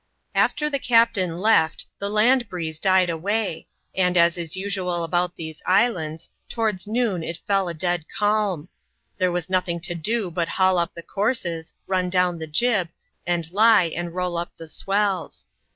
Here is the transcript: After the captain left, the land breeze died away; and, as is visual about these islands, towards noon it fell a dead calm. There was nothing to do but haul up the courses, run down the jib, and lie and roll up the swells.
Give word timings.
After 0.33 0.67
the 0.67 0.79
captain 0.79 1.37
left, 1.37 1.85
the 1.99 2.09
land 2.09 2.49
breeze 2.49 2.79
died 2.79 3.11
away; 3.11 3.67
and, 3.93 4.17
as 4.17 4.35
is 4.35 4.55
visual 4.55 5.03
about 5.03 5.35
these 5.35 5.61
islands, 5.63 6.27
towards 6.49 6.87
noon 6.87 7.21
it 7.21 7.37
fell 7.45 7.69
a 7.69 7.75
dead 7.75 8.05
calm. 8.17 8.67
There 9.19 9.31
was 9.31 9.47
nothing 9.47 9.79
to 9.81 9.93
do 9.93 10.31
but 10.31 10.47
haul 10.57 10.79
up 10.79 10.95
the 10.95 11.03
courses, 11.03 11.75
run 11.85 12.09
down 12.09 12.39
the 12.39 12.47
jib, 12.47 12.89
and 13.27 13.51
lie 13.51 13.93
and 13.95 14.15
roll 14.15 14.37
up 14.37 14.51
the 14.57 14.67
swells. 14.69 15.45